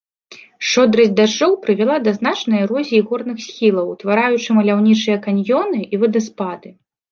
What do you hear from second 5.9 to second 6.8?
і вадаспады.